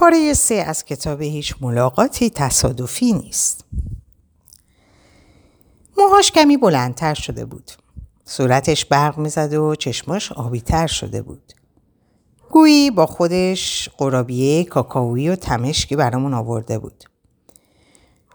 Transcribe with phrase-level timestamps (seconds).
[0.00, 3.64] پاره سه از کتاب هیچ ملاقاتی تصادفی نیست.
[5.98, 7.70] موهاش کمی بلندتر شده بود.
[8.24, 11.52] صورتش برق می‌زد و چشماش آبیتر شده بود.
[12.50, 17.04] گویی با خودش قرابیه کاکاویی و تمشکی برامون آورده بود.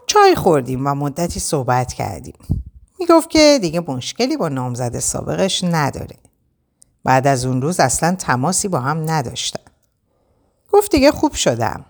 [0.07, 2.37] چای خوردیم و مدتی صحبت کردیم.
[2.99, 6.15] می‌گفت که دیگه مشکلی با نامزد سابقش نداره.
[7.03, 9.74] بعد از اون روز اصلا تماسی با هم نداشتن.
[10.75, 11.85] گفت دیگه خوب شدم.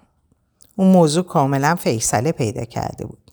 [0.76, 3.32] اون موضوع کاملا فیصله پیدا کرده بود.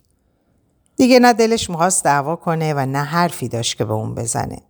[0.97, 4.63] دیگه نه دلش می‌خواست دعوا کنه و نه حرفی داشت که به اون بزنه.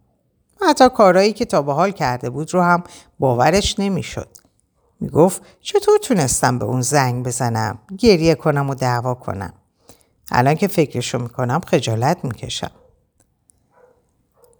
[0.68, 2.84] حتی کارایی که تا به حال کرده بود رو هم
[3.18, 4.28] باورش نمی‌شد.
[5.00, 9.52] می‌گفت چطور تونستم به اون زنگ بزنم گریه کنم و دعوا کنم
[10.30, 12.70] الان که فکرشو می‌کنم خجالت می‌کشم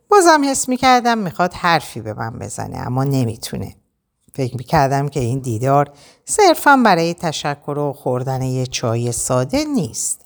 [0.09, 3.77] بازم حس می‌کردم می‌خواد حرفی به من بزنه اما نمی‌تونه
[4.35, 5.91] فکر می‌کردم که این دیدار
[6.25, 10.25] صرفا برای تشکر و خوردن یه چای ساده نیست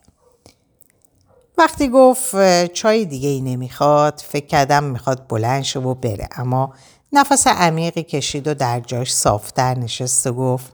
[1.59, 6.75] وقتی گفت چای دیگه ای نمی‌خواد فکر کردم می‌خواد بلند شو و بره اما
[7.13, 10.73] نفس عمیقی کشید و در جاش صافتر نشست و گفت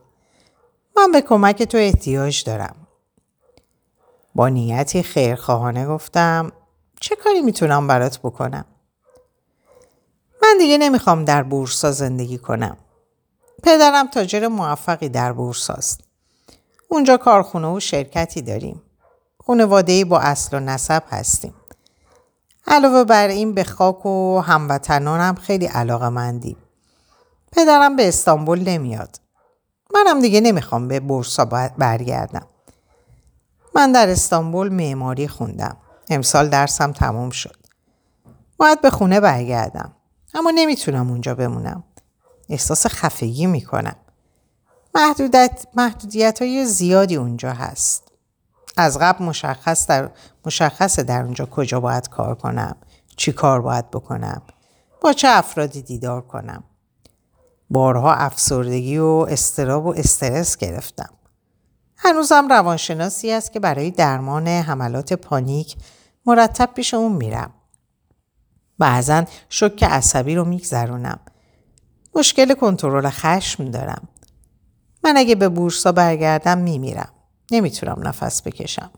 [0.96, 2.76] من به کمک تو احتیاج دارم.
[4.34, 6.52] با نیتی خیرخواهانه گفتم
[7.00, 8.64] چه کاری می‌تونم برات بکنم؟
[10.42, 12.76] من دیگه نمی‌خوام در بورسا زندگی کنم.
[13.62, 16.00] پدرم تاجر موفقی در بورساست.
[16.88, 18.82] اونجا کارخونه و شرکتی داریم.
[19.46, 21.54] خانواده با اصل و نسب هستیم.
[22.66, 26.56] علاوه بر این به خاک و هموطنانم خیلی علاقه مندیم.
[27.52, 29.20] پدرم به استانبول نمیاد.
[29.94, 31.44] منم دیگه نمی‌خوام به بورسا
[31.78, 32.46] برگردم.
[33.74, 35.76] من در استانبول معماری خوندم.
[36.10, 37.56] امسال درسم تموم شد.
[38.56, 39.92] باید به خونه برگردم.
[40.34, 41.84] اما نمی‌تونم اونجا بمونم.
[42.52, 43.96] احساس خفگی می‌کنم.
[44.94, 48.12] محدودیت, محدودیت های زیادی اونجا هست.
[48.76, 50.10] از قبل مشخص در
[50.46, 52.76] مشخصه در اونجا کجا باید کار کنم
[53.16, 54.42] چی کار باید بکنم
[55.00, 56.64] با چه افرادی دیدار کنم
[57.70, 61.10] بارها افسردگی و استراب و استرس گرفتم
[61.96, 65.76] هنوزم روانشناسی است که برای درمان حملات پانیک
[66.26, 67.50] مرتب پیش اون میرم
[68.78, 71.20] بعضا شک عصبی رو میگذرونم
[72.14, 74.08] مشکل کنترل خشم دارم
[75.04, 77.12] من اگه به بورسا برگردم میمیرم
[77.50, 78.90] نمی‌تونم نفس بکشم.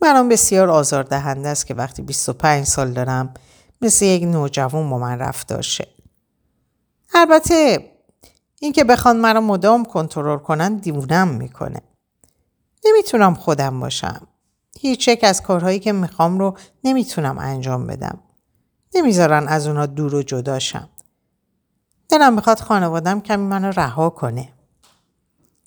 [0.00, 3.34] برام بسیار آزاردهنده است که وقتی 25 سال دارم
[3.82, 5.88] مثل یک نوجوان با من رفتار شه.
[7.14, 7.90] البته
[8.60, 11.80] اینکه بخوان مرا مدام کنترل کنن دیوونم می‌کنه.
[12.84, 14.26] نمی‌تونم خودم باشم.
[14.80, 18.18] هیچ یک از کارهایی که می‌خوام رو نمی‌تونم انجام بدم.
[18.94, 20.88] نمی‌ذارن از اونا دور و جداشم.
[22.08, 24.52] دلم می‌خواد خانوادم کمی منو رها کنه.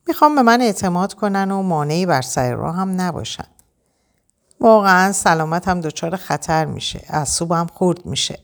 [0.07, 3.47] می‌خوام به من اعتماد کنن و مانعی بر سر راه هم نباشن.
[4.59, 5.13] واقعا
[5.67, 7.05] هم دچار خطر میشه.
[7.55, 8.39] هم خورد میشه.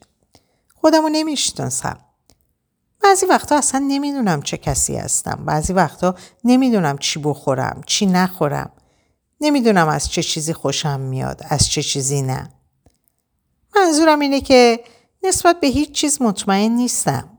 [0.76, 2.00] خودمو نمی‌شناسم.
[3.04, 5.44] بعضی وقتا اصلا نمی‌دونم چه کسی هستم.
[5.46, 8.72] بعضی وقتا نمی‌دونم چی بخورم، چی نخورم.
[9.42, 12.50] نمی‌دونم از چه چیزی خوشم میاد، از چه چیزی نه.
[13.76, 14.84] منظورم اینه که
[15.24, 17.35] نسبت به هیچ چیز مطمئن نیستم.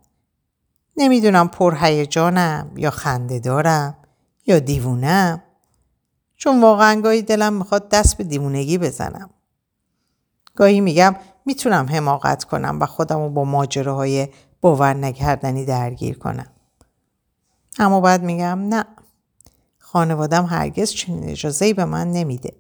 [0.97, 3.97] نمی‌دونم پرهیجانم یا خنده دارم
[4.47, 5.43] یا دیوونم.
[6.37, 9.31] چون واقعا گاهی دلم می‌خواد دست به دیوونگی بزنم.
[10.57, 14.29] گاهی میگم می‌تونم حماقت کنم و خودم رو با ماجراهای
[14.61, 16.47] باور نکردنی درگیر کنم.
[17.79, 18.85] اما بعد میگم نه.
[19.79, 22.57] خانوادم هرگز چنین اجازهی به من نمیده.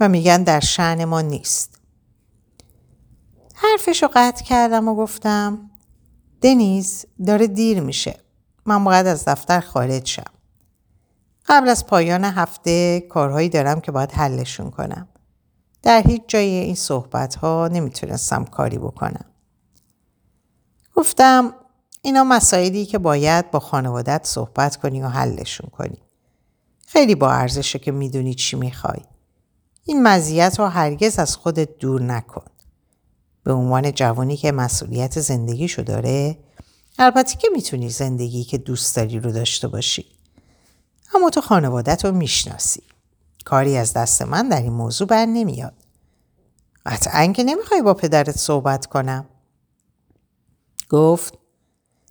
[0.00, 1.78] و میگن در شعن ما نیست.
[3.54, 5.70] حرفش رو قطع کردم و گفتم
[6.40, 8.18] دنیز داره دیر میشه
[8.66, 10.32] من باید از دفتر خارج شم
[11.46, 15.08] قبل از پایان هفته کارهایی دارم که باید حلشون کنم.
[15.82, 19.24] در هیچ جای این صحبت ها نمی‌تونستم کاری بکنم.
[20.94, 21.54] گفتم
[22.02, 25.98] اینا مسائلی که باید با خانوادت صحبت کنی و حلشون کنی.
[26.86, 29.00] خیلی با ارزشه که می‌دونی چی می‌خوای.
[29.84, 32.44] این مزیت رو هرگز از خودت دور نکن.
[33.48, 36.38] به عنوان جوانی که مسئولیت زندگیشو داره
[36.98, 40.06] البته که می‌تونی زندگی که دوست داری رو داشته باشی.
[41.14, 42.82] اما تو خانوادت رو می‌شناسی.
[43.44, 45.74] کاری از دست من در این موضوع بر نمیاد.
[46.86, 49.26] قطعا که نمی‌خوای با پدرت صحبت کنم.
[50.88, 51.38] گفت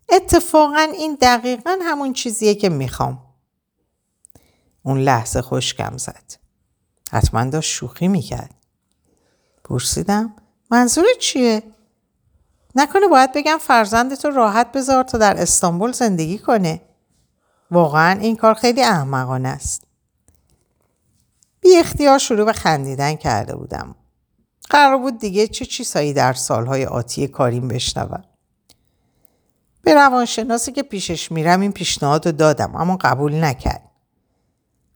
[0.10, 3.24] اتفاقا این دقیقا همون چیزیه که می‌خوام.
[4.84, 6.34] اون لحظه خوشکم زد.
[7.12, 8.56] حتما داشت شوخی می‌کرد.
[9.64, 10.36] پرسیدم
[10.72, 11.64] منظورت چیه؟
[12.76, 16.82] نکنه باید بگم فرزندتو راحت بذار تا در استانبول زندگی کنه.
[17.72, 19.84] واقعا این کار خیلی احمقانه است.
[21.62, 23.96] بی اختیار شروع به خندیدن کرده بودم.
[24.70, 28.24] قرار بود دیگه چه چیزهایی در سالهای آتی کاریم بشنوم.
[29.82, 33.92] به روانشناسی که پیشش میرم این پیشنهاد رو دادم اما قبول نکرد.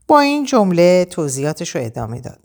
[0.07, 2.39] با این جمله توضیحاتش رو ادامه داد.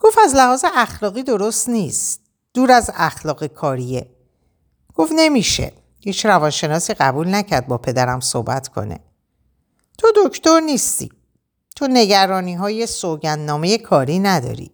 [0.00, 2.21] گفت از لحاظ اخلاقی درست نیست.
[2.54, 4.10] دور از اخلاق کاریه.
[4.94, 5.72] گفت نمیشه.
[6.00, 9.00] هیچ روانشناسی قبول نکرد با پدرم صحبت کنه.
[9.98, 11.12] تو دکتر نیستی.
[11.76, 14.70] تو نگرانی های سوگندنامه کاری نداری.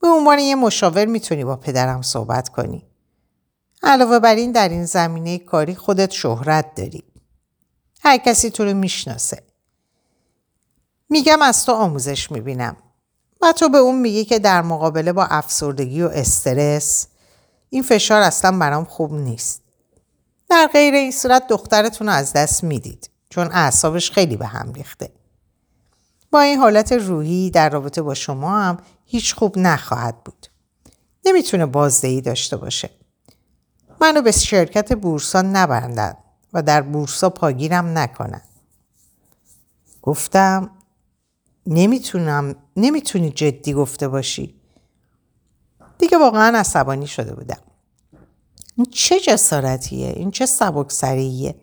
[0.00, 2.86] به عنوان یه مشاور می‌تونی با پدرم صحبت کنی.
[3.82, 7.04] علاوه بر این در این زمینه کاری خودت شهرت داری.
[8.02, 9.42] هر کسی تو رو می‌شناسه.
[11.08, 12.76] میگم از تو آموزش می‌بینم.
[13.42, 17.06] و تو به اون میگی که در مقابله با افسردگی و استرس
[17.70, 19.62] این فشار اصلا برام خوب نیست.
[20.50, 25.12] در غیر این صورت دخترتون رو از دست می‌دید چون اعصابش خیلی به هم ریخته.
[26.30, 30.46] با این حالت روحی در رابطه با شما هم هیچ خوب نخواهد بود.
[31.24, 32.90] نمی‌تونه بازدهی داشته باشه.
[34.00, 36.16] منو به شرکت بورسا نبندن
[36.52, 38.42] و در بورسا پاگیرم نکنن.
[40.02, 40.70] گفتم
[41.66, 44.54] نمی‌تونم نمی‌تونی جدی گفته باشی.
[45.98, 47.60] دیگه واقعا عصبانی شده بودم.
[48.76, 51.54] این چه جسارتیه؟ این چه سبکسریه؟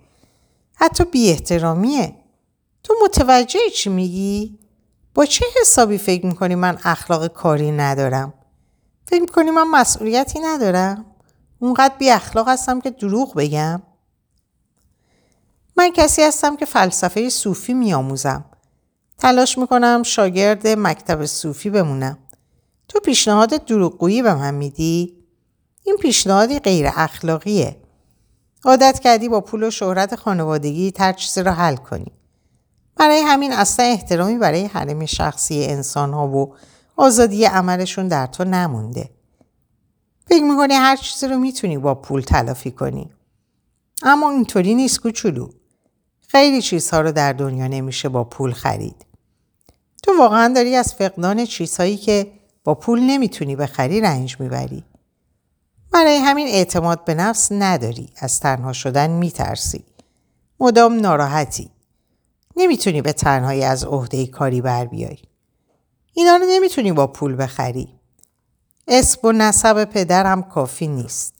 [0.76, 2.16] حتی بی احترامیه.
[2.84, 4.60] تو متوجه چی میگی؟
[5.14, 8.34] با چه حسابی فکر می‌کنی من اخلاق کاری ندارم؟
[9.08, 11.06] فکر می‌کنی من مسئولیتی ندارم؟
[11.60, 13.82] اونقدر بی اخلاق هستم که دروغ بگم؟
[15.78, 18.46] من کسی هستم که فلسفه صوفی میآموزم.
[19.24, 22.18] تلاش می‌کنم شاگرد مکتب صوفی بمونم.
[22.88, 25.18] تو پیشنهاد دروغگویی به من میدی؟
[25.84, 27.78] این پیشنهادی غیر اخلاقیه.
[28.66, 32.12] عادت کردی با پول و شهرت خانوادگی هر چیزی را حل کنی.
[32.96, 36.56] برای همین اصلا احترامی برای حرم شخصی انسان ها و
[36.96, 39.10] آزادی عملشون در تو نمونده.
[40.28, 43.10] فکر می‌کنی هر چیزی رو می‌تونی با پول تلافی کنی.
[44.02, 45.50] اما اینطوری نیست کوچولو.
[46.28, 49.06] خیلی چیزها رو در دنیا نمیشه با پول خرید.
[50.04, 52.32] تو واقعا داری از فقدان چیزهایی که
[52.64, 54.84] با پول نمی‌تونی بخری رنج می‌بری.
[55.92, 58.10] برای همین اعتماد به نفس نداری.
[58.18, 59.84] از تنها شدن میترسی.
[60.60, 61.72] مدام ناراحتی.
[62.56, 65.18] نمی‌تونی به تنهایی از عهده کاری بر بیای.
[66.14, 68.00] اینا رو نمی‌تونی با پول بخری.
[68.88, 71.34] اسم و نسب پدرم کافی نیست.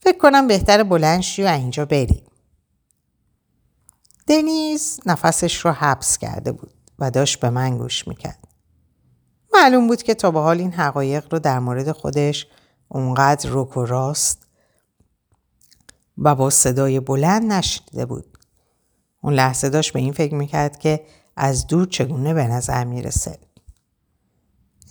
[0.00, 2.22] فکر کنم بهتر بلند شی و اینجا بری.
[4.26, 8.48] دنیز نفسش رو حبس کرده بود و داشت به من گوش می‌کرد.
[9.54, 12.46] معلوم بود که تا به حال این حقایق رو در مورد خودش
[12.88, 14.46] اونقدر رک و راست
[16.18, 18.38] و با صدای بلند نشنیده بود.
[19.22, 21.06] اون لحظه داشت به این فکر می‌کرد که
[21.36, 23.38] از دور چگونه به نظر می‌رسه.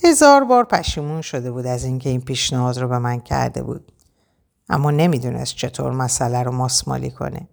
[0.04, 3.92] هزار بار پشیمون شده بود از اینکه این پیشنهاد رو به من کرده بود.
[4.70, 7.50] اما نمی‌دونست چطور مسئله رو ماسمالی کنه.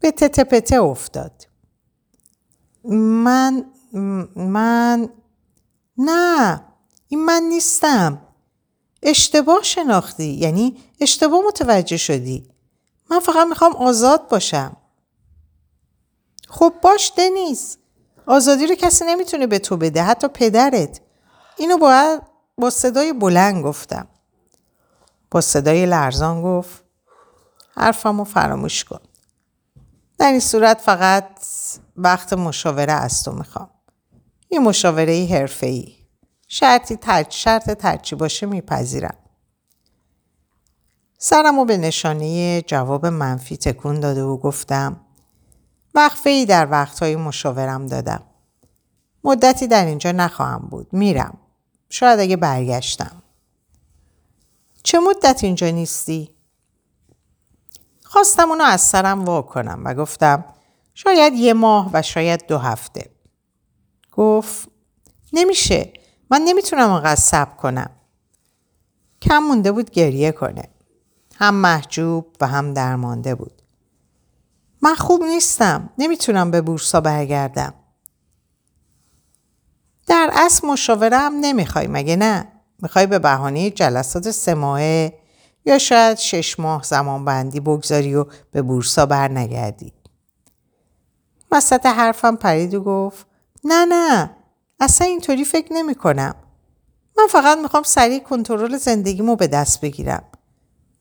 [0.00, 1.46] به تته پته افتاد.
[2.94, 3.64] من
[4.36, 5.08] من
[5.98, 6.60] نه
[7.08, 8.22] این من نیستم.
[9.02, 12.48] اشتباه شناختی یعنی اشتباه متوجه شدی.
[13.10, 14.76] من فقط می‌خوام آزاد باشم.
[16.48, 17.78] خب باش دنیز
[18.26, 21.00] آزادی رو کسی نمی‌تونه به تو بده حتی پدرت
[21.56, 22.22] اینو باید
[22.58, 24.08] با صدای بلند گفتم
[25.30, 26.84] با صدای لرزان گفت
[27.76, 29.00] حرفمو فراموش کن
[30.18, 31.24] در این صورت فقط
[31.96, 33.70] وقت مشاوره از تو می‌خوام
[34.50, 35.96] یه مشاوره حرفه ای
[36.48, 39.16] شرطی ترچ شرط ترچی باشه میپذیرم
[41.18, 45.00] سرمو به نشانه جواب منفی تکون داده و گفتم
[45.94, 48.22] وقفه ای در وقتهای مشاورم دادم.
[49.24, 50.92] مدتی در اینجا نخواهم بود.
[50.92, 51.38] میرم.
[51.90, 53.22] شاید اگه برگشتم.
[54.82, 56.30] چه مدت اینجا نیستی؟
[58.04, 60.44] خواستم اونو از سرم وا کنم و گفتم
[60.98, 63.10] شاید یه ماه و شاید دو هفته.
[64.12, 64.68] گفت
[65.32, 65.92] نمیشه.
[66.30, 67.90] من نمی‌تونم انقدر صبر کنم.
[69.22, 70.68] کم مونده بود گریه کنه.
[71.34, 73.62] هم محجوب و هم درمانده بود.
[74.82, 75.90] من خوب نیستم.
[75.98, 77.74] نمی‌تونم به بورسا برگردم.
[80.06, 85.18] در اصل مشاوره هم نمی‌خوای مگه نه؟ می‌خوای به بهانه جلسات سه ماهه
[85.66, 89.92] یا شاید شش ماه زمان بندی بگذاری و به بورسا برنگردی.
[91.50, 93.26] وسط حرفم پرید و گفت
[93.64, 94.30] نه نه
[94.80, 96.34] اصلا اینطوری فکر نمی کنم.
[97.18, 100.24] من فقط می‌خوام سریع کنترل زندگیمو به دست بگیرم.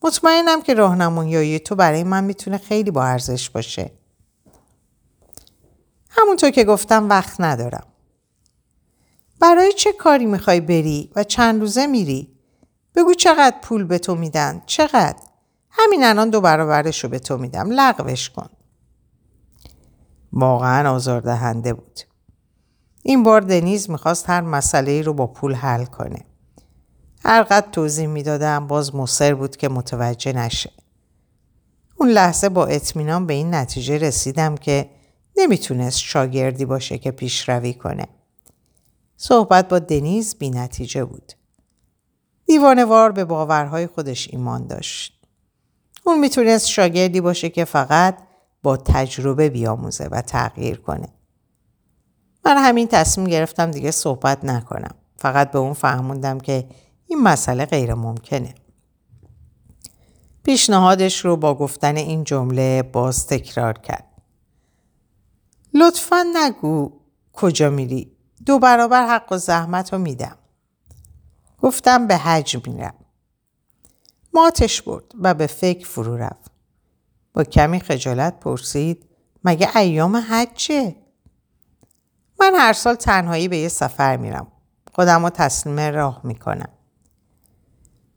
[0.03, 3.91] مطمئنم که راهنمایی تو برای من می‌تونه خیلی با ارزش باشه.
[6.09, 7.87] همونطور که گفتم وقت ندارم.
[9.39, 12.35] برای چه کاری می‌خوای بری و چند روزه میری؟
[12.95, 15.15] بگو چقدر پول به تو میدن؟ چقدر؟
[15.69, 17.71] همین الان دو برابرش رو به تو میدم.
[17.71, 18.49] لغوش کن.
[20.35, 21.99] واقعا آزاردهنده بود.
[23.03, 26.25] این بار دنیز می‌خواست هر مسئله ای رو با پول حل کنه.
[27.25, 30.71] هر قد توضیح می‌دادم باز مصر بود که متوجه نشه.
[31.95, 34.89] اون لحظه با اطمینان به این نتیجه رسیدم که
[35.37, 38.07] نمی‌تونست شاگردی باشه که پیشروی کنه.
[39.17, 41.33] صحبت با دنیز بی نتیجه بود.
[42.45, 45.21] دیوانوار به باورهای خودش ایمان داشت.
[46.03, 48.17] اون می‌تونست شاگردی باشه که فقط
[48.65, 51.07] با تجربه بیاموزه و تغییر کنه.
[52.45, 54.95] من همین تصمیم گرفتم دیگه صحبت نکنم.
[55.17, 56.67] فقط به اون فهموندم که
[57.07, 58.55] این مسئله غیر ممکنه.
[60.43, 64.21] پیشنهادش رو با گفتن این جمله باز تکرار کرد.
[65.73, 66.91] لطفا نگو
[67.33, 68.11] کجا میری.
[68.45, 70.37] دو برابر حق و زحمت رو میدم.
[71.61, 72.95] گفتم به حج میرم.
[74.33, 76.44] ماتش برد و به فکر فرو رفت.
[77.35, 79.05] با کمی خجالت پرسید
[79.43, 80.95] مگه ایام حجه؟
[82.39, 84.47] من هر سال تنهایی به یه سفر میرم.
[84.93, 86.69] خودم رو تسلیم راه می‌کنم.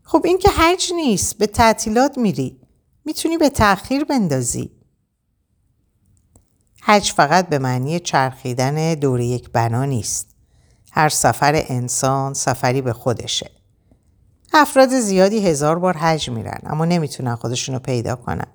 [0.03, 2.61] خب این که حج نیست به تعطیلات میری.
[3.05, 4.71] می‌تونی به تأخیر بندازی.
[6.83, 10.37] حج فقط به معنی چرخیدن دور یک بنا نیست.
[10.93, 13.51] هر سفر انسان سفری به خودشه.
[14.53, 18.47] افراد زیادی هزار بار حج میرن اما نمی‌تونن خودشونو پیدا کنن.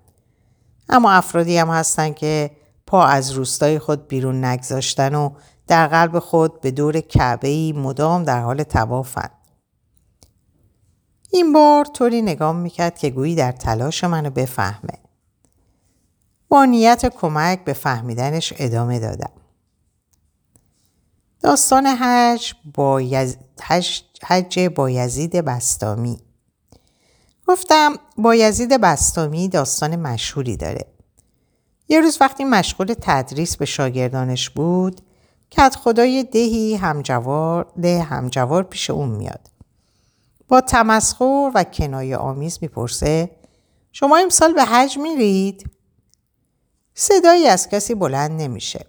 [0.90, 2.52] اما افرادی هم هستن که
[2.88, 5.30] پا از روستای خود بیرون نگذاشتن و
[5.68, 9.30] در قلب خود به دور کعبه مدام در حال توافن.
[11.32, 15.00] این بار طوری نگام می‌کرد که گویی در تلاش منو بفهمه.
[16.50, 19.32] با نیت کمک به فهمیدنش ادامه دادم.
[21.42, 23.38] داستان حج با یز...
[24.24, 26.20] حج با یزید بستامی
[27.48, 30.86] گفتم با یزید بستامی داستان مشهوری داره.
[31.90, 35.02] یه روز وقتی مشغول تدریس به شاگردانش بود
[35.52, 39.50] کت خدای دهی همجوار ده همجوار پیش اون میاد.
[40.48, 43.32] با تمسخر و کنایه آمیز می‌پرسه
[43.92, 45.70] شما امسال به حج میرید؟
[46.96, 48.86] صدایی از کسی بلند نمیشه.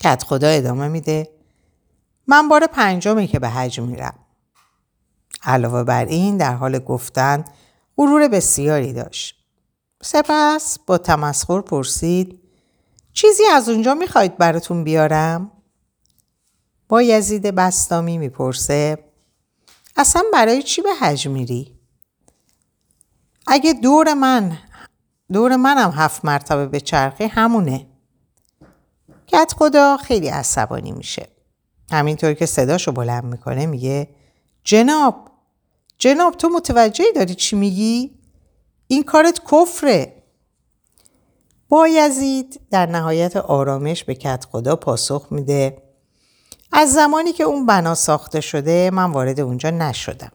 [0.00, 1.28] کت خدا ادامه میده
[2.26, 4.14] من بار پنجمی که به حج میرم.
[5.42, 7.44] علاوه بر این در حال گفتن
[7.96, 9.44] غرور بسیاری داشت.
[10.02, 12.40] سپس با تمسخر پرسید
[13.12, 15.50] چیزی از اونجا می‌خواید براتون بیارم؟
[16.88, 18.98] با یزید بستامی می‌پرسه
[19.96, 21.78] اصلا برای چی به حج میری؟
[23.46, 24.58] اگه دور من
[25.32, 27.86] دور منم هفت مرتبه به چرخی همونه.
[29.26, 31.28] کت خدا خیلی عصبانی میشه.
[31.92, 34.08] همینطور که صداشو بلند می‌کنه میگه
[34.64, 35.30] جناب
[35.98, 38.18] جناب تو متوجه داری چی میگی؟
[38.88, 40.22] این کارت کفره.
[41.68, 45.82] با یزید در نهایت آرامش به کت خدا پاسخ میده
[46.72, 50.32] از زمانی که اون بنا ساخته شده من وارد اونجا نشدم.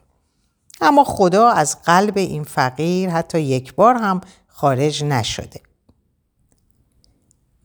[0.81, 5.61] اما خدا از قلب این فقیر حتی یک بار هم خارج نشده.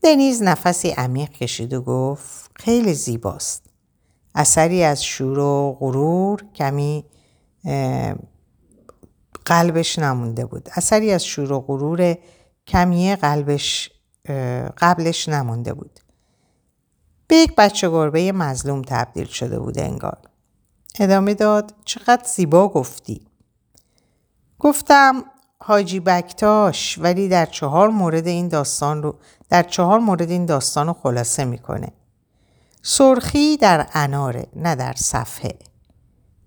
[0.03, 3.63] دنیز نفسی عمیق کشید و گفت خیلی زیباست.
[4.35, 7.05] اثری از شور و غرور کمی
[9.45, 10.69] قلبش نمونده بود.
[10.73, 12.17] اثری از شور و غرور
[12.67, 13.91] کمی قلبش
[14.79, 16.01] قبلش نمونده بود.
[17.29, 20.19] به یک بچه گربه مظلوم تبدیل شده بود انگار.
[21.01, 23.27] ادامه داد چقدر زیبا گفتی.
[24.59, 25.25] گفتم
[25.61, 29.19] حاجی بکتاش ولی در چهار مورد این داستان رو
[29.49, 31.93] در چهار مورد این داستان رو خلاصه می‌کنه.
[32.83, 35.59] سرخی در اناره نه در صفحه.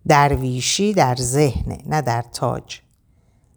[0.10, 2.80] درویشی در ذهنه نه در تاج.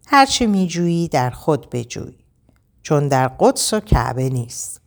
[0.07, 2.17] هرچه میجویی در خود بجوی.
[2.81, 4.81] چون در قدس و کعبه نیست.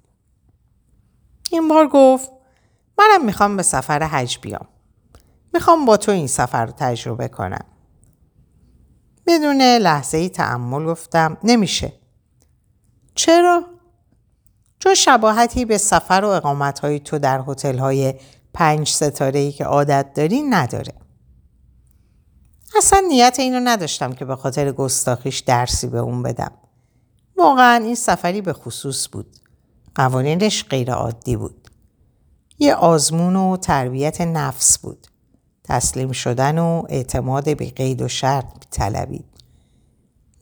[1.50, 2.30] این بار گفت
[2.98, 4.66] منم می‌خوام به سفر حج بیام.
[5.54, 7.64] می‌خوام با تو این سفر رو تجربه کنم.
[9.26, 11.92] بدون لحظه ای تعمل گفتم نمیشه.
[13.14, 13.64] چرا؟
[14.78, 18.14] چون شباهتی به سفر و اقامت تو در هتل های
[18.54, 21.05] پنج ستاره ای که عادت داری نداره.
[22.76, 26.52] اصلا نیت اینو نداشتم که به خاطر گستاخیش درسی به اون بدم.
[27.36, 29.36] واقعا این سفری به خصوص بود.
[29.94, 31.70] قوانینش غیر عادی بود.
[32.58, 35.06] یه آزمون و تربیت نفس بود.
[35.64, 39.24] تسلیم شدن و اعتماد به قید و شرط طلبید.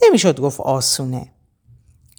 [0.02, 1.32] نمی‌شد گفت آسونه.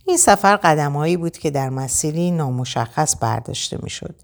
[0.08, 4.16] این سفر قدمهایی بود که در مسیری نامشخص برداشته می‌شد.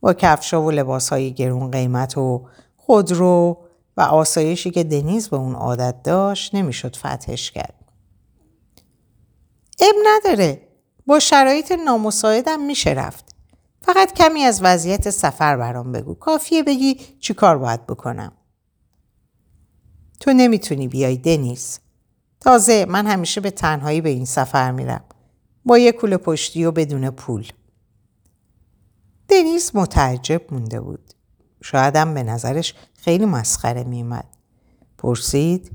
[0.00, 3.58] با کفشا و لباسهای گرون قیمت و خودرو
[3.96, 7.74] و آسایشی که دنیز به اون عادت داشت نمی‌شد فتحش کرد.
[9.80, 10.68] اب نداره.
[11.06, 13.34] با شرایط نامساعدم میشه رفت.
[13.82, 16.14] فقط کمی از وضعیت سفر برام بگو.
[16.14, 18.32] کافیه بگی چی کار باید بکنم.
[20.20, 21.78] تو نمی‌تونی بیای دنیز.
[22.40, 25.04] تازه من همیشه به تنهایی به این سفر میرم.
[25.64, 27.46] با یه کوله پشتی و بدون پول.
[29.28, 31.14] دنیز متعجب مونده بود.
[31.62, 34.24] شایدم به نظرش خیلی مسخره میومد.
[34.98, 35.70] پرسید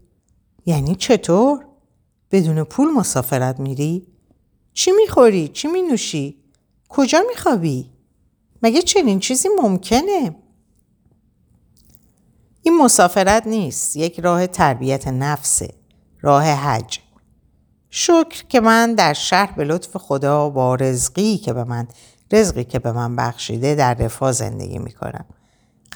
[0.65, 1.65] یعنی چطور؟
[2.31, 4.07] بدون پول مسافرت میری؟
[4.73, 6.43] چی می‌خوری؟ چی مینوشی؟
[6.89, 7.89] کجا میخوابی؟
[8.63, 10.35] مگه چنین چیزی ممکنه؟
[12.61, 13.95] این مسافرت نیست.
[13.95, 15.73] یک راه تربیت نفسه.
[16.21, 16.99] راه حج.
[17.89, 21.87] شکر که من در شهر به لطف خدا با رزقی که به من
[22.31, 25.25] رزقی که به من بخشیده در رفاه زندگی می‌کنم.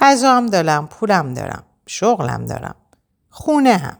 [0.02, 2.76] غذا هم دارم، پولم دارم، شغلم دارم،
[3.30, 3.98] خونه هم.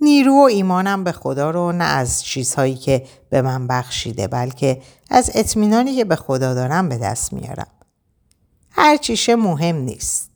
[0.00, 5.30] نیرو و ایمانم به خدا رو نه از چیزهایی که به من بخشیده بلکه از
[5.34, 7.66] اطمینانی که به خدا دارم به دست میارم.
[8.70, 10.30] هر چیشه مهم نیست.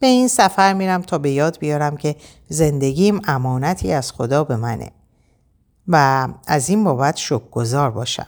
[0.00, 2.16] به این سفر میرم تا به یاد بیارم که
[2.48, 4.90] زندگیم امانتی از خدا به منه
[5.88, 7.20] و از این بابت
[7.50, 8.26] گذار باشم.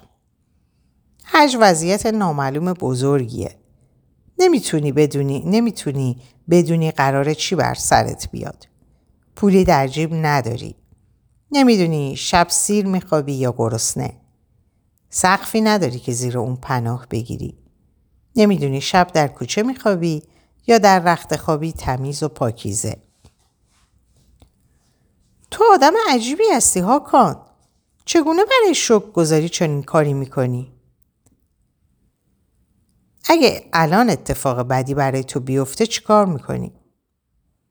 [1.25, 3.57] حج وضعیت نامعلوم بزرگیه.
[4.39, 8.69] نمی‌تونی بدونی نمی‌تونی بدونی قراره چی بر سرت بیاد.
[9.37, 10.77] پولی در جیب نداری.
[11.51, 14.17] نمی‌دونی شب سیر میخوابی یا گرسنه.
[15.11, 17.59] سقفی نداری که زیر اون پناه بگیری.
[18.37, 20.23] نمی‌دونی شب در کوچه میخوابی
[20.67, 22.97] یا در رخت خوابی تمیز و پاکیزه.
[25.51, 27.43] تو آدم عجیبی هستی ها کان.
[28.05, 30.73] چگونه برای شک گذاری چنین کاری می‌کنی؟
[33.29, 36.73] اگه الان اتفاق بدی برای تو بیفته چیکار می‌کنی؟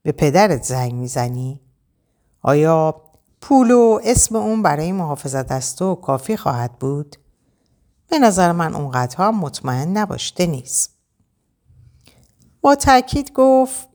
[0.03, 1.61] به پدرت زنگ می‌زنی؟
[2.41, 3.01] آیا
[3.41, 7.15] پول و اسم اون برای محافظت از تو کافی خواهد بود؟
[8.07, 10.95] به نظر من اونقدرها هم مطمئن نباشته نیست.
[12.61, 13.87] با تاکید گفت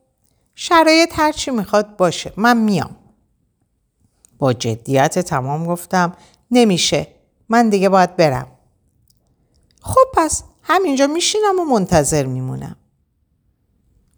[0.54, 2.96] شرایط هرچی می‌خواد باشه من میام.
[4.38, 6.16] با جدیت تمام گفتم
[6.50, 7.06] نمیشه
[7.48, 8.46] من دیگه باید برم.
[9.80, 12.76] خب پس همینجا میشینم و منتظر میمونم.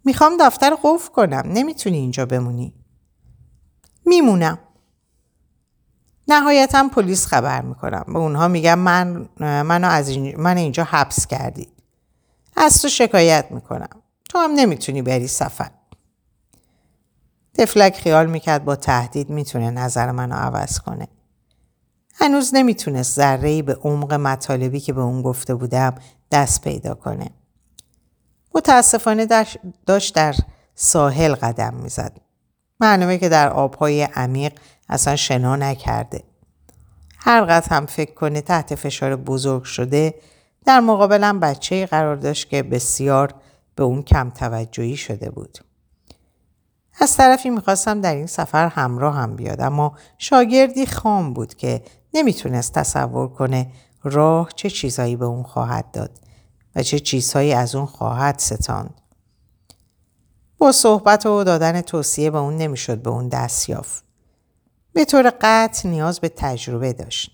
[0.05, 1.43] می‌خوام دفتر قفل کنم.
[1.45, 2.73] نمی‌تونی اینجا بمونی.
[4.05, 4.59] میمونم.
[6.27, 8.03] نهایتا پلیس خبر می‌کنم.
[8.07, 11.69] به اونها میگم من منو از این من اینجا حبس کردید.
[12.55, 14.01] از تو شکایت می‌کنم.
[14.29, 15.71] تو هم نمی‌تونی بری سفر.
[17.53, 21.07] تفلک خیال می‌کرد با تهدید می‌تونه نظر منو عوض کنه.
[22.13, 25.95] هنوز نمی‌تونست ذره به عمق مطالبی که به اون گفته بودم
[26.33, 27.29] دست پیدا کنه.
[28.55, 29.27] متاسفانه
[29.85, 30.35] داشت در
[30.75, 32.17] ساحل قدم می‌زد.
[32.79, 34.53] معلومه که در آبهای عمیق
[34.89, 36.23] اصلا شنا نکرده.
[37.17, 40.13] هر قد هم فکر کنه تحت فشار بزرگ شده
[40.65, 43.33] در مقابلم بچه قرار داشت که بسیار
[43.75, 45.57] به اون کم توجهی شده بود.
[46.99, 52.73] از طرفی می‌خواستم در این سفر همراه هم بیاد اما شاگردی خام بود که نمی‌تونست
[52.73, 53.71] تصور کنه
[54.03, 56.11] راه چه چیزهایی به اون خواهد داد
[56.75, 59.01] و چه چیزهایی از اون خواهد ستاند.
[60.57, 64.03] با صحبت و دادن توصیه به اون نمی‌شد به اون دست یافت.
[64.93, 67.31] به طور قطع نیاز به تجربه داشت.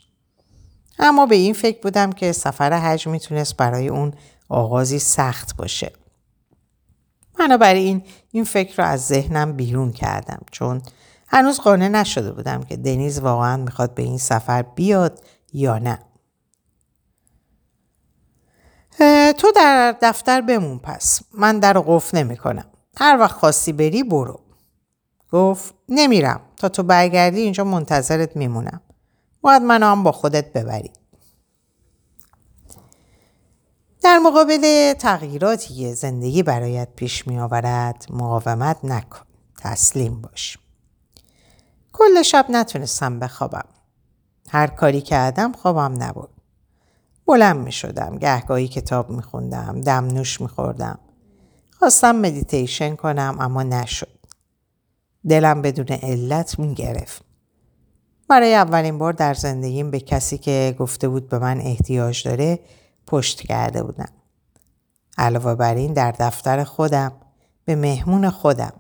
[1.00, 4.14] اما به این فکر بودم که سفر حج می‌تونست برای اون
[4.50, 5.92] آغازی سخت باشه.
[7.40, 10.82] بنابراین این فکر رو از ذهنم بیرون کردم چون
[11.28, 16.00] هنوز قانع نشده بودم که دنیز واقعا می‌خواد به این سفر بیاد یا نه.
[19.38, 21.22] تو در دفتر بمون پس.
[21.34, 22.66] من در قفل نمی کنم.
[22.98, 24.40] هر وقت خواستی بری برو.
[25.32, 28.82] گفت نمیرم تا تو برگردی اینجا منتظرت میمونم.
[29.42, 30.92] باید منو هم با خودت ببری.
[34.02, 39.26] در مقابل تغییراتی که زندگی برایت پیش می آورد مقاومت نکن.
[39.62, 40.58] تسلیم باش.
[41.94, 43.66] کل شب نتونستم بخوابم.
[44.50, 46.30] هر کاری کردم خوابم نبود.
[47.30, 48.18] بلند می شدم.
[48.18, 49.82] گهگاهی کتاب می خوندم.
[49.82, 51.00] دم نوش می خوردم.
[51.72, 54.20] خواستم مدیتیشن کنم اما نشد.
[55.30, 57.22] دلم بدون علت می گرفت.
[58.28, 62.60] برای اولین بار در زندگیم به کسی که گفته بود به من احتیاج داره
[63.08, 64.12] پشت کرده بودم.
[65.18, 67.12] علاوه بر این در دفتر خودم
[67.66, 68.74] به مهمون خودم.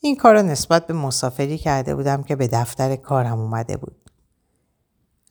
[0.00, 4.01] این کار را نسبت به مسافری کرده بودم که به دفتر کارم اومده بود.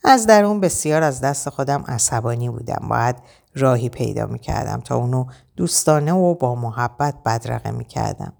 [0.04, 2.88] از درون بسیار از دست خودم عصبانی بودم.
[2.90, 3.16] باید
[3.56, 8.34] راهی پیدا می کردم تا اونو دوستانه و با محبت بدرقه می کردم.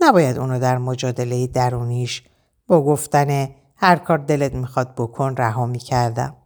[0.00, 2.24] نباید اونو در مجادله درونیش
[2.66, 6.36] با گفتن هر کار دلت می‌خواد بکن رها می کردم.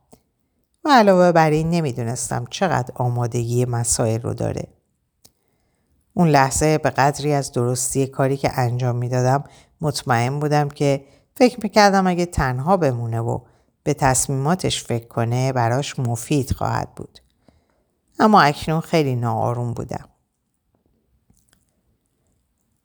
[0.85, 4.69] و علاوه بر این نمی‌دونستم چقدر آمادگی مسائل رو داره.
[6.15, 9.45] اون لحظه به قدری از درستی کاری که انجام می‌دادم
[9.81, 11.05] مطمئن بودم که
[11.37, 13.39] فکر می‌کردم اگه تنها بمونه و
[13.85, 17.19] به تصمیماتش فکر کنه براش مفید خواهد بود.
[18.19, 20.09] اما اکنون خیلی ناآروم بودم.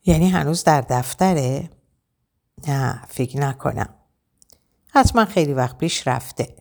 [0.06, 1.70] یعنی هنوز در دفتره؟
[2.68, 3.94] نه فکر نکنم.
[4.88, 6.56] حتما خیلی وقت پیش رفته.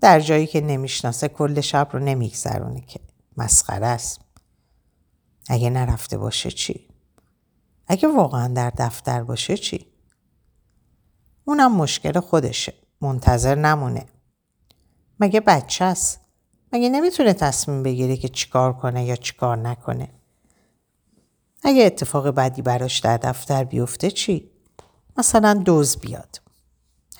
[0.00, 3.00] در جایی که نمی‌شناسه کل شب رو نمیگذرونه که
[3.36, 4.20] مسخره است.
[5.48, 6.88] اگه نرفته باشه چی؟
[7.86, 9.86] اگه واقعا در دفتر باشه چی؟
[11.44, 12.87] اونم مشکل خودشه.
[13.00, 14.06] منتظر نمونه.
[15.20, 16.20] مگه بچه است؟
[16.72, 20.08] مگه نمی‌تونه تصمیم بگیره که چیکار کنه یا چیکار نکنه؟
[21.62, 24.50] اگه اتفاق بدی براش در دفتر بیفته چی؟
[25.16, 26.40] مثلا دوز بیاد.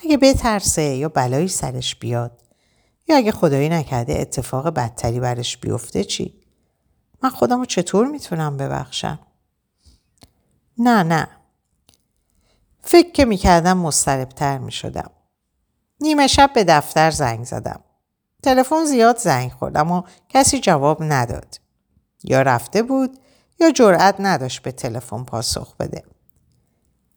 [0.03, 2.41] اگه بترسه یا بلایی سرش بیاد
[3.07, 6.41] یا اگه خدایی نکرده اتفاق بدتری برش بیفته چی؟
[7.23, 9.19] من خودم رو چطور می‌تونم ببخشم؟
[10.77, 11.27] نه نه.
[12.81, 15.11] فکر که می‌کردم مستربتر می‌شدم.
[16.01, 17.79] نیمه شب به دفتر زنگ زدم.
[18.43, 21.59] تلفن زیاد زنگ خورد اما کسی جواب نداد.
[22.23, 23.19] یا رفته بود
[23.59, 26.03] یا جرأت نداشت به تلفن پاسخ بده.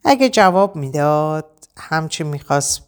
[0.05, 2.83] اگه جواب می‌داد همچی می‌خواست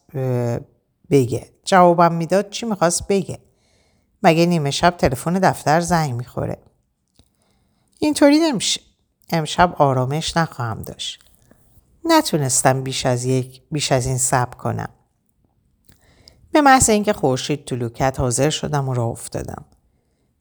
[1.11, 1.51] بگه.
[1.65, 3.39] جوابم می‌داد چی می‌خواست بگه.
[4.23, 6.59] مگه نیمه شب تلفن دفتر زنگ می‌خوره.
[7.99, 8.81] اینطوری نمیشه.
[9.31, 11.25] امشب آرامش نخواهم داشت.
[12.05, 14.89] نتونستم بیش از یک بیش از این صبر کنم.
[16.55, 19.65] به محض اینکه خورشید طلوع کرد حاضر شدم و راه افتادم.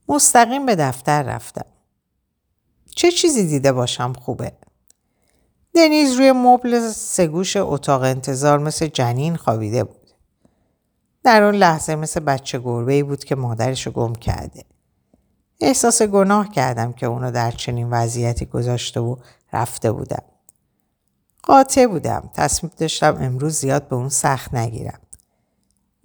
[0.10, 1.66] مستقیم به دفتر رفتم.
[2.96, 4.52] چه چیزی دیده باشم خوبه؟
[5.76, 10.10] دنیز روی مبل سگوش اتاق انتظار مثل جنین خوابیده بود.
[11.24, 14.64] در اون لحظه مثل بچه گربه بود که مادرشو گم کرده.
[15.62, 19.16] احساس گناه کردم که اونو در چنین وضعیتی گذاشته و
[19.54, 20.24] رفته بودم.
[21.44, 22.30] قاطع بودم.
[22.34, 25.00] تصمیم داشتم امروز زیاد به اون سخت نگیرم.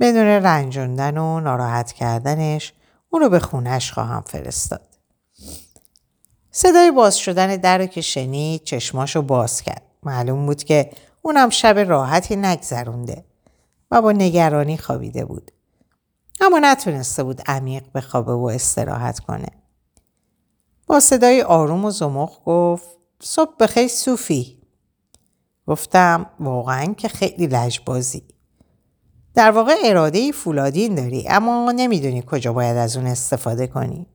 [0.00, 2.72] بدون رنجوندن و ناراحت کردنش
[3.11, 4.88] اون رو به خونش خواهم فرستاد.
[6.50, 9.82] صدای باز شدن در که شنید چشماشو باز کرد.
[10.02, 10.90] معلوم بود که
[11.22, 13.24] اونم شب راحتی نگذرونده
[13.90, 15.50] و با نگرانی خوابیده بود.
[16.40, 19.48] اما نتونسته بود عمیق بخوابه و استراحت کنه.
[20.87, 22.88] با صدای آروم و زمخ گفت
[23.22, 24.58] صبح بخیر صوفی.
[25.66, 28.22] گفتم واقعا که خیلی لجبازی.
[29.38, 34.07] در واقع اراده فولادین داری اما نمی‌دونی کجا باید از اون استفاده کنی.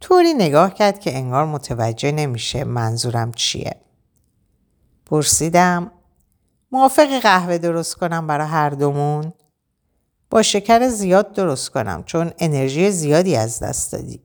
[0.00, 3.76] طوری نگاه کرد که انگار متوجه نمیشه منظورم چیه.
[5.06, 5.90] پرسیدم
[6.72, 9.32] موافق قهوه درست کنم برای هر دومون؟
[10.30, 14.20] با شکر زیاد درست کنم چون انرژی زیادی از دست دادی.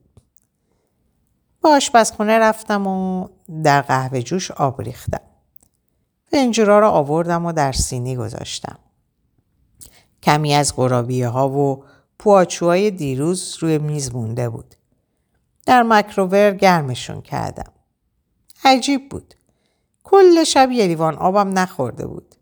[1.60, 3.28] با آشپزخونه رفتم و
[3.64, 5.22] در قهوه جوش آب ریختم.
[6.30, 8.78] فنجورا را آوردم و در سینی گذاشتم.
[10.22, 11.84] کمی از قرابیه ها و
[12.18, 14.74] پواچوهای دیروز روی میز مونده بود.
[15.66, 17.72] در مکروور گرمشون کردم.
[18.64, 19.34] عجیب بود.
[20.04, 22.34] کل شب یه لیوان آبم نخورده بود.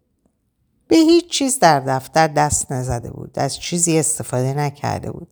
[0.88, 3.38] به هیچ چیز در دفتر دست نزده بود.
[3.38, 5.28] از چیزی استفاده نکرده بود.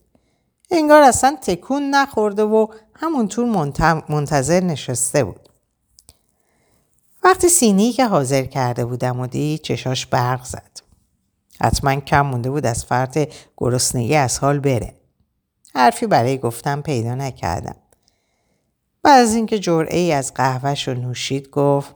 [0.71, 3.45] انگار اصلا تکون نخورده و همونطور
[4.09, 5.49] منتظر نشسته بود.
[7.23, 10.86] وقتی سینی که حاضر کرده بودم و دید چشاش برق زد.
[11.61, 14.95] حتما کم مونده بود از فرط گرسنگی از حال بره.
[15.75, 17.77] حرفی برای گفتم پیدا نکردم.
[19.03, 21.95] بعد از اینکه جرعه ای از قهوهش رو نوشید گفت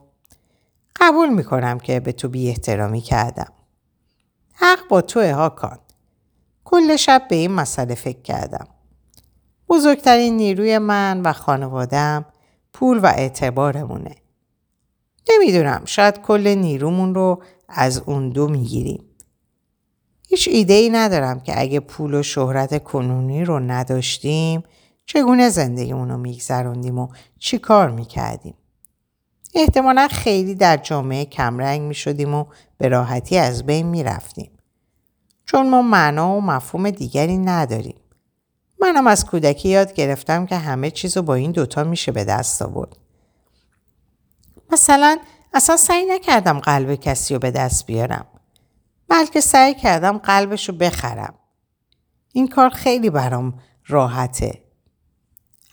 [0.99, 3.51] قبول می‌کنم که به تو بی احترامی کردم.
[4.53, 5.79] حق با تو هاکان.
[6.63, 8.67] کل شب به این مسئله فکر کردم.
[9.69, 12.25] بزرگترین نیروی من و خانوادم
[12.73, 14.15] پول و اعتبارمونه.
[15.29, 19.03] نمی‌دونم شاید کل نیرومون رو از اون دو می‌گیریم.
[20.31, 24.63] هیچ ایده ای ندارم که اگه پول و شهرت کنونی رو نداشتیم
[25.05, 27.07] چگونه زندگیمون رو میگذروندیم و
[27.39, 28.53] چی کار می‌کردیم.
[29.53, 32.45] احتمالا خیلی در جامعه کمرنگ می‌شدیم و
[32.77, 34.51] به راحتی از بین می‌رفتیم.
[35.45, 37.99] چون ما معنا و مفهوم دیگری نداریم.
[38.81, 42.61] منم از کودکی یاد گرفتم که همه چیز رو با این دوتا میشه به دست
[42.61, 42.97] آورد.
[44.71, 45.17] مثلا
[45.53, 48.25] اصلا سعی نکردم قلب کسی رو به دست بیارم.
[49.11, 51.33] بلکه سعی کردم قلبش رو بخرم.
[52.33, 54.63] این کار خیلی برام راحته.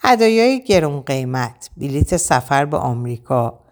[0.00, 3.64] هدایای گرون قیمت، بلیت سفر به آمریکا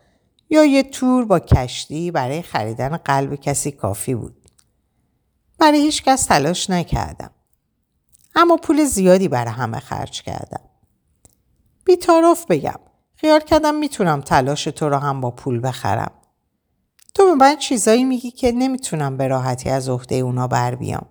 [0.51, 4.51] یا یه تور با کشتی برای خریدن قلب کسی کافی بود.
[5.59, 7.31] برای هیچ کس تلاش نکردم.
[8.35, 10.65] اما پول زیادی برای همه خرج کردم.
[11.85, 12.81] بیتاروف بگم.
[13.15, 16.13] خیال کردم می‌تونم تلاش تو رو هم با پول بخرم.
[17.17, 21.07] تو به من چیزایی میگی که نمی‌تونم به راحتی از عهده اونا بر بیام.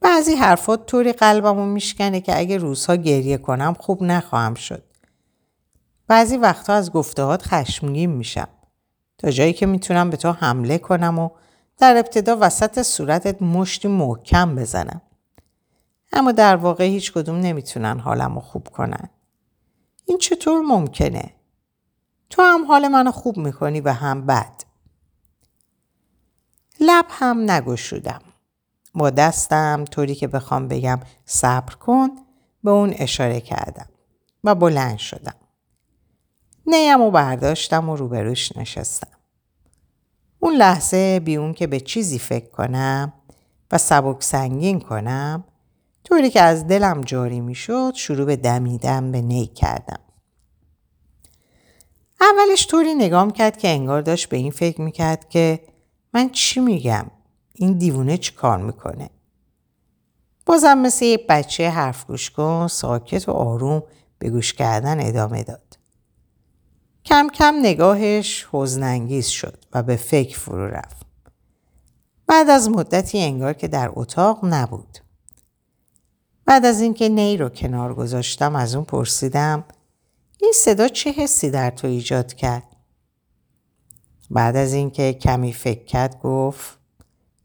[0.00, 4.84] بعضی حرفات طوری قلبمو میشکنه که اگه روزها گریه کنم خوب نخواهم شد.
[6.06, 8.48] بعضی وقتها از گفتهات خشمگین میشم.
[9.18, 11.30] تا جایی که می‌تونم به تو حمله کنم و
[11.78, 15.02] در ابتدا وسط صورتت مشتی محکم بزنم.
[16.12, 19.08] اما در واقع هیچ کدوم نمی‌تونن حالم رو خوب کنن.
[20.04, 21.39] این چطور ممکنه؟
[22.30, 24.62] تو هم حال منو خوب می‌کنی و هم بد.
[26.80, 28.20] لب هم نگشودم.
[28.94, 32.10] با دستم طوری که بخوام بگم صبر کن
[32.64, 33.86] به اون اشاره کردم
[34.44, 35.34] و بلند شدم.
[36.66, 39.18] نیم و برداشتم و روبروش نشستم.
[40.40, 43.12] اون لحظه بی اون که به چیزی فکر کنم
[43.72, 45.44] و سبک سنگین کنم
[46.04, 50.00] طوری که از دلم جاری می شد شروع به دمیدن به نی کردم.
[52.30, 55.60] اولش طوری نگام کرد که انگار داشت به این فکر می‌کرد که
[56.14, 57.06] من چی میگم؟
[57.54, 59.10] این دیوونه چی کار می‌کنه؟
[60.46, 63.82] بازم مثل یه بچه حرف گوش کن ساکت و آروم
[64.18, 65.78] به گوش کردن ادامه داد.
[67.04, 71.06] کم کم نگاهش حزنانگیز شد و به فکر فرو رفت.
[72.26, 74.98] بعد از مدتی انگار که در اتاق نبود.
[76.44, 79.64] بعد از اینکه نی رو کنار گذاشتم از اون پرسیدم
[80.42, 82.76] این صدا چه حسی در تو ایجاد کرد؟
[84.30, 86.78] بعد از اینکه کمی فکر کرد گفت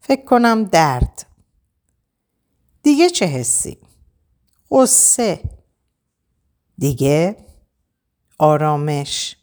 [0.00, 1.26] فکر کنم درد.
[2.82, 3.78] دیگه چه حسی؟
[4.70, 5.40] قصه.
[6.78, 7.36] دیگه
[8.38, 9.36] آرامش.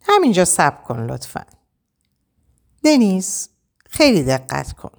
[0.00, 1.46] همینجا سب کن لطفا.
[2.84, 3.48] دنیز
[3.90, 4.92] خیلی دقت کن.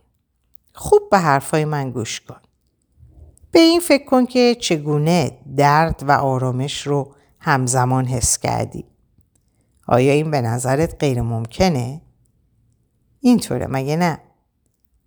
[0.73, 2.41] خوب به حرفای من گوش کن.
[3.51, 8.85] به این فکر کن که چگونه درد و آرامش رو همزمان حس کردی.
[9.87, 12.01] آیا این به نظرت غیر ممکنه؟
[13.19, 14.19] اینطوره مگه نه؟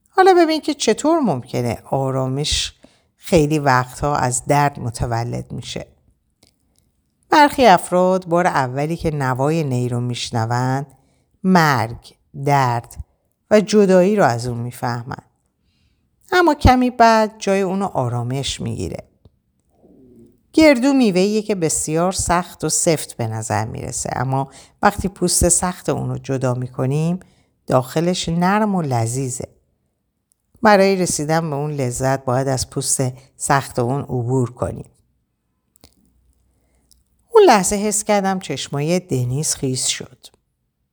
[0.09, 2.75] حالا ببین که چطور ممکنه آرامش
[3.17, 5.87] خیلی وقتها از درد متولد میشه.
[7.31, 10.87] برخی افراد بار اولی که نوای نی رو میشنوند
[11.45, 12.97] مرگ، درد
[13.51, 15.31] و جدایی رو از اون می‌فهمند.
[16.33, 19.09] اما کمی بعد جای اونو آرامش می‌گیره.
[20.55, 24.51] گردو میوهیه که بسیار سخت و سفت به نظر می‌رسه اما
[24.83, 27.21] وقتی پوست سخت اونو جدا می‌کنیم
[27.67, 29.49] داخلش نرم و لذیذه.
[30.63, 33.03] برای رسیدن به اون لذت باید از پوست
[33.37, 34.91] سخت اون عبور کنیم.
[37.31, 40.27] اون لحظه حس کردم چشمای دنیز خیز شد.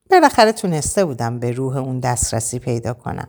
[0.10, 3.28] بالاخره تونسته بودم به روح اون دسترسی پیدا کنم.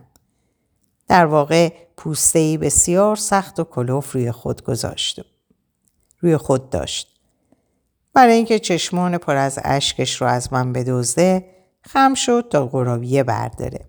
[1.07, 5.32] در واقع پوسته بسیار سخت و کلوف روی خود گذاشت.
[6.23, 7.19] روی خود داشت.
[8.13, 11.45] برای اینکه چشمان پر از اشکش رو از من بدزده
[11.81, 13.85] خم شد تا قرابیه برداره.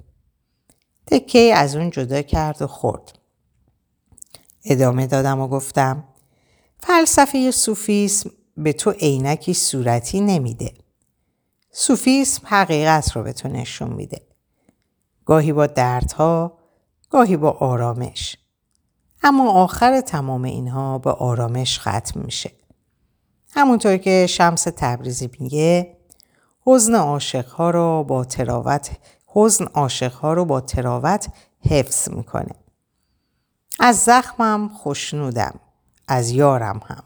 [1.07, 3.19] تکه از اون جدا کرد و خورد.
[4.65, 6.05] ادامه دادم و گفتم
[6.81, 10.75] فلسفه سوفیسم به تو عینکی صورتی نمیده.
[11.71, 14.23] سوفیسم حقیقت رو به تو نشون میده.
[15.25, 16.59] گاهی با دردها،
[17.11, 18.37] گاهی با آرامش.
[19.27, 22.51] اما آخر تمام اینها به آرامش ختم میشه.
[23.51, 25.97] همونطور که شمس تبریزی میگه
[26.67, 28.91] حزن عاشقها رو با تراوت
[29.27, 31.29] حزن عاشقها رو با تراوت
[31.61, 32.55] حفظ می‌کنه.
[33.81, 35.61] از زخمم خوشنودم.
[36.09, 37.05] از یارم هم.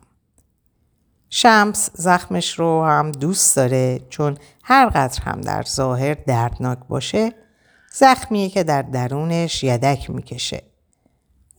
[1.31, 7.33] شمس زخمش رو هم دوست داره چون هر قدر هم در ظاهر دردناک باشه
[7.93, 10.68] زخمیه که در درونش یدک می‌کشه.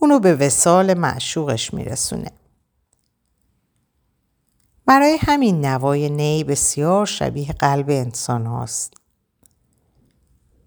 [0.02, 2.30] اونو به وسال معشوقش میرسونه.
[4.86, 8.94] برای همین نوای نی بسیار شبیه قلب انسان هاست.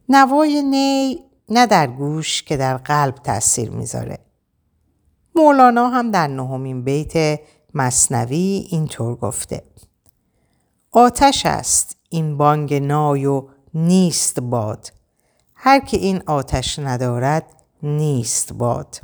[0.10, 4.20] نوای نی نه در گوش که در قلب تاثیر می‌ذاره.
[5.36, 7.40] مولانا هم در نهمین بیت
[7.74, 9.64] مصنوی اینطور گفته
[10.92, 14.94] آتش است این بانگ نای و نیست باد
[15.56, 17.46] هر که این آتش ندارد
[17.84, 19.02] نیست باد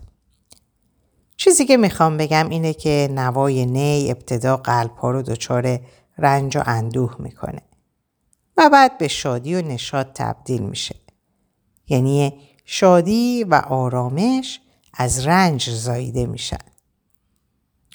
[1.39, 5.79] چیزی که می‌خوام بگم اینه که نوای نی ابتدا قلب ها رو دچار
[6.17, 7.61] رنج و اندوه می‌کنه
[8.57, 10.95] و بعد به شادی و نشاد تبدیل میشه.
[11.87, 14.59] یعنی شادی و آرامش
[14.93, 16.57] از رنج زاییده میشن.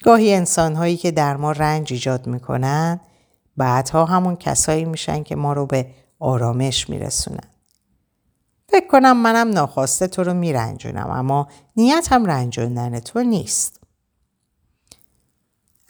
[0.03, 2.99] گاهی انسانهایی که در ما رنج ایجاد می‌کنن
[3.57, 5.87] بعدها همون کسایی میشن که ما رو به
[6.19, 7.54] آرامش میرسونن.
[8.69, 13.79] فکر کنم منم ناخواسته تو رو میرنجونم اما نیتم رنجوندن تو نیست.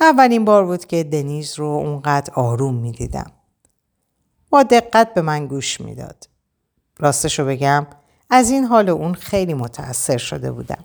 [0.02, 3.32] اولین بار بود که دنیز رو اونقدر آروم می‌دیدم.
[4.50, 6.30] با دقت به من گوش می‌داد.
[7.00, 7.88] راستشو بگم
[8.30, 10.84] از این حال اون خیلی متأثر شده بودم.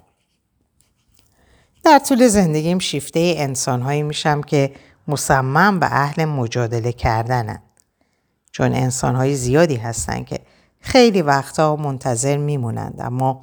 [1.85, 4.75] در طول زندگیم شیفته انسانهایی میشم که
[5.09, 7.63] مصمم به اهل مجادله کردنن.
[8.53, 10.41] چون انسانهای زیادی هستن که
[10.81, 13.41] خیلی وقتا منتظر میمونند اما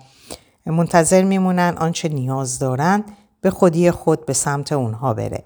[0.65, 3.03] منتظر میمونن آنچه نیاز دارند
[3.41, 5.43] به خودی خود به سمت اونها بره.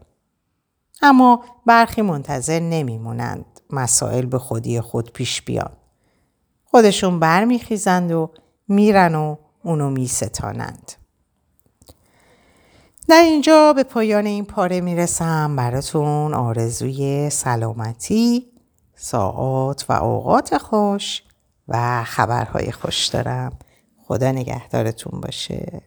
[1.02, 5.72] اما برخی منتظر نمیمونند مسائل به خودی خود پیش بیان.
[6.66, 8.32] خودشون برمیخیزند و
[8.68, 10.92] میرن و اونو میستانند.
[13.08, 18.48] در اینجا به پایان این پاره می‌رسم براتون آرزوی سلامتی،
[18.96, 21.24] ساعات و اوقات خوش
[21.72, 23.52] و خبرهای خوش دارم.
[24.08, 25.82] خدا نگهدارتون باشه.